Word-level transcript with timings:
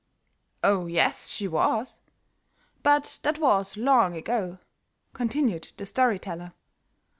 "Oh, 0.63 0.87
yes, 0.87 1.27
she 1.27 1.47
was; 1.47 1.99
but 2.81 3.19
that 3.21 3.37
was 3.37 3.77
long 3.77 4.15
ago," 4.15 4.57
continued 5.13 5.73
the 5.77 5.85
story 5.85 6.17
teller. 6.17 6.53